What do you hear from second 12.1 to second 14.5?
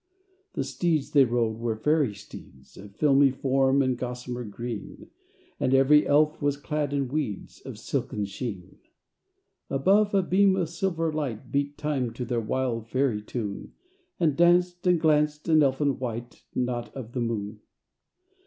to their wild fairy tune, And